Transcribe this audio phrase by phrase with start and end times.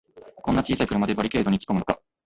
[0.37, 2.01] こんな小さい車でバリケードにつっこむのか